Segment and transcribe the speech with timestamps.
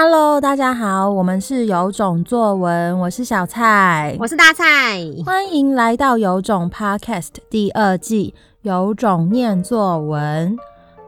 [0.00, 8.32] Hello，大家好，我们是有种作文，我是小蔡，我是大蔡，欢迎来到有种 Podcast 第二季，
[8.62, 10.56] 有种念作文。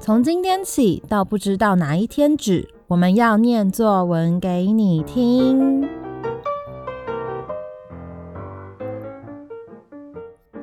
[0.00, 5.88] 从今天起到不知道哪一天止，我们要念作文给你听。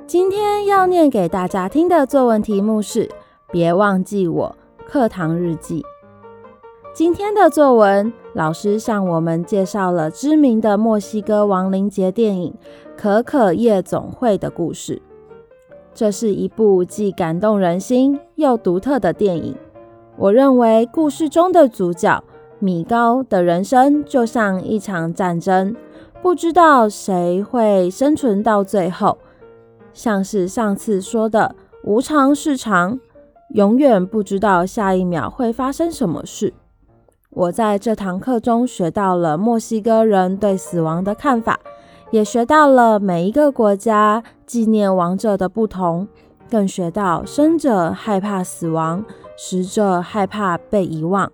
[0.06, 3.10] 今天要念给大家听的作文题目是
[3.54, 4.54] “别忘记我
[4.86, 5.82] 课堂日记”。
[6.98, 12.52] 今天的作文，老师向我们介绍了知名的墨西哥亡灵节电影
[13.00, 15.00] 《可可夜总会》的故事。
[15.94, 19.56] 这是一部既感动人心又独特的电影。
[20.16, 22.24] 我认为故事中的主角
[22.58, 25.76] 米高的人生就像一场战争，
[26.24, 29.20] 不知道谁会生存到最后。
[29.94, 31.56] 像是上次说的
[31.86, 33.00] “无常是常”，
[33.54, 36.56] 永远不知道下一秒会发生什么事。
[37.38, 41.60] 我在这堂课中学到了墨西哥人对死亡的看法，
[42.10, 46.08] 也学到了每一个国家纪念亡者的不同，
[46.50, 49.06] 更学到生者害怕死亡，
[49.38, 51.32] 死者害怕被遗忘。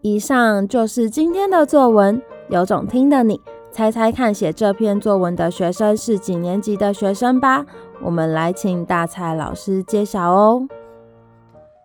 [0.00, 3.38] 以上就是今天的作文，有种听的你
[3.70, 7.66] 猜猜看，写这篇作文的学生是几年级的学生吧？
[8.02, 10.66] 我们来请大蔡老师揭晓哦。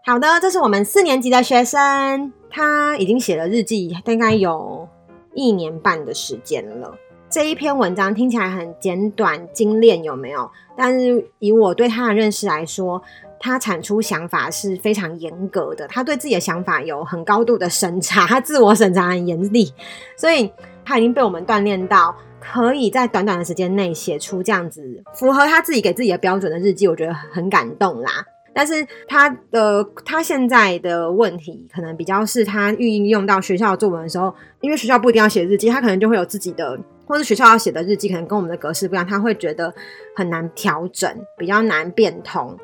[0.05, 2.33] 好的，这是我们四年级的学生。
[2.49, 4.87] 他已经写了日记，大概有
[5.35, 6.97] 一年半的时间了。
[7.29, 10.49] 这一篇文章听起来很简短精炼，有没有？
[10.75, 12.99] 但是以我对他的认识来说，
[13.39, 15.87] 他产出想法是非常严格的。
[15.87, 19.71] 他对自己的想法有很高度的审查，他自我审查很严厉，
[20.17, 20.51] 所以
[20.83, 28.25] 他已经被我们锻炼到可以在短短的时间内写出这样子符合他自己给自己的标准的日记，我觉得很感动啦。
[28.53, 39.73] 但是他的他现在的问题可能比较是他运用到学校作文的时候，因为学校不一定要写日记，他可能就会有自己的，或是学校要写的日记可能跟我们的格式不一样，他会觉得
[40.15, 42.57] 很难调整，比较难变通。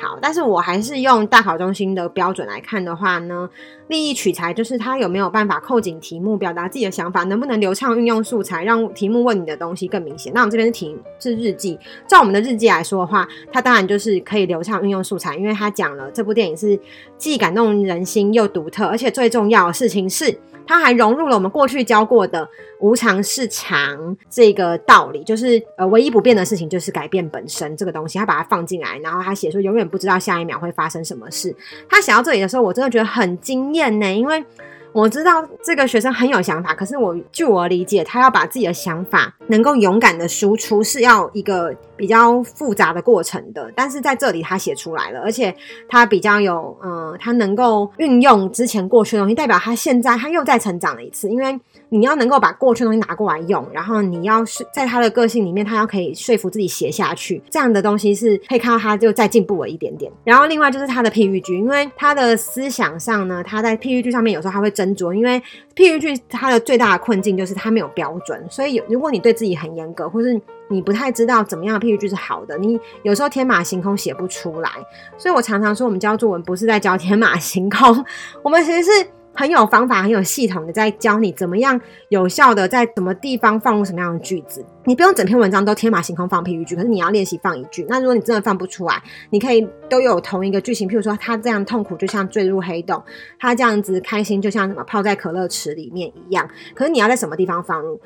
[0.00, 3.48] 好，但是我还是用大考中心的标准来看的话呢，
[3.88, 10.32] 立意取材就是他有没有办法扣紧题目，表达自己的想法，能不能流畅运用素材，让题目问你的东西更明显。
[10.34, 16.78] 那我们这边是题是日记，照我们的日记来说的话，它当然就是可以流畅运用素材，因为他讲了这部电影是
[17.16, 20.36] 既感动人心又独特，而且最重要的事情是。
[20.72, 22.48] 他还融入了我们过去教过的
[22.80, 28.18] “无常是常”这个道理，就是呃，唯一不变的事情就是改变本身这个东西。
[28.18, 31.54] 他把它放进来，然后他写说永远不知道下一秒会发生什么事。
[31.88, 34.44] 他写到这里的时候，我真的觉得很惊艳呢，因为。
[34.92, 43.72] 我知道这个学生很有想法，可是我据我理解，他要把自己的想法能够勇敢的输出，是要一个比较复杂的过程的。
[43.74, 45.54] 但是在这里他写出来了，而且
[45.88, 51.58] 他比较有，嗯、呃，他能够运用之前过去的东西，代表他现在他又再成长了一次，因为。
[51.94, 60.10] 你要能够把过去的东西拿过来用，然后你要是在他的个性里面，他要可以说服自己写下去，这样的东西是可以看到他就再进步了一点点。
[60.24, 65.40] 然后另外就是他的譬喻句，因为他的思想上呢，他在譬喻句上面有时候他会斟酌，因为
[65.76, 74.70] 譬喻句它的最大的困境就是它没有标准，所以如果你对自己很严格，或是你不太知道怎么样的譬喻句是好的，你有时候天马行空写不出来。
[75.16, 78.04] 所以我常常说，我们教作文不是在教天马行空，
[78.42, 79.06] 我们其实是。
[79.34, 84.64] 很有方法，很有系统的在教你怎么样有效的在什么地方放入什么样的句子。
[84.84, 87.86] 你不用整篇文章都天马行空放譬喻句，可是你要练习放一句。
[87.88, 93.02] 那如果你真的放不出来，你可以都有同一个句型，譬如说他这样痛苦就像坠入黑洞，
[93.40, 96.48] 他这样子开心就像什么泡在可乐池里面一样。
[96.74, 97.98] 可是你要在什么地方放入？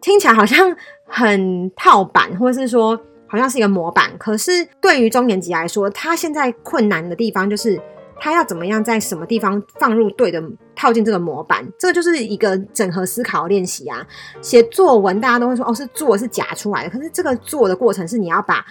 [0.00, 4.10] 听起来好像很套版，或是说好像是一个模板。
[4.18, 7.80] 可是对于中年级来说，他现在困难的地方就是。
[8.18, 10.42] 他要怎么样在什么地方放入对的
[10.74, 11.66] 套进这个模板？
[11.78, 14.06] 这个就是一个整合思考练习啊。
[14.40, 18.64] 写作文大家都会说哦，是做是假出来的，可是这个做的过程是你要把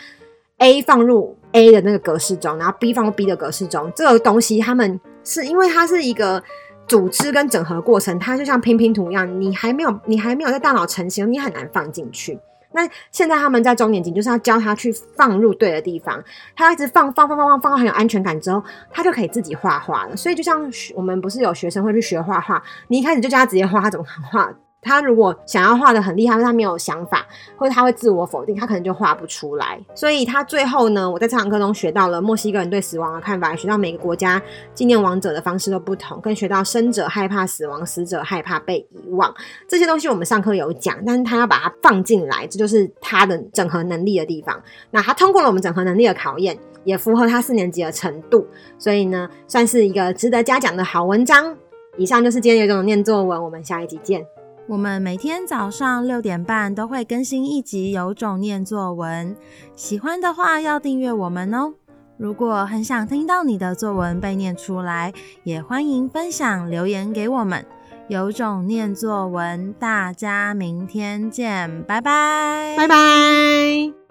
[0.57, 3.91] A 放入 A 的那个格式中，然后 B 放入 B 的格式中。
[3.95, 6.41] 这个东西他们是因为它是一个
[6.87, 12.39] 组织跟整合过程，它就像拼拼图一样，你还没有你还没有在大脑成型，你很难放进去。
[12.73, 16.23] 那现在他们在中年级，就是要教他去放入对的地方，
[16.55, 18.61] 他一直放放放放放，放到很有安全感之后，
[18.91, 20.17] 他就可以自己画画了。
[20.17, 24.53] 所以就像我们不是有学生会去学画画，你一开始就教他直接画，他怎么画？
[24.83, 27.25] 他如果想要画得很厉害，他没有想法，
[27.57, 29.79] 或者他会自我否定，他可能就画不出来。
[29.95, 34.41] 所以他最后呢，我在这堂课中学到了墨西哥人对死亡的看法，学到每个国家
[34.73, 39.33] 纪念亡者的方式都不同，更学到生者害怕死亡，死者害怕被遗忘。
[39.67, 44.61] 这些东西我们上课有讲，但是他要把它放进来，这就是他的整合能力的地方。
[44.91, 48.45] 那他通过了我们整合能力的考验，也符合他四年级的程度，
[48.77, 51.55] 所以呢，算是一个值得嘉奖的好文章。
[51.95, 54.25] 以上就是今天有种念作文，我们下一集见。
[54.67, 59.35] 我们每天早上六点半都会更新一集《有种念作文》，
[59.75, 61.73] 喜欢的话要订阅我们哦。
[62.17, 65.11] 如果很想听到你的作文被念出来，
[65.43, 67.65] 也欢迎分享留言给我们。
[68.07, 74.02] 有种念作文，大家明天见，拜拜，拜拜。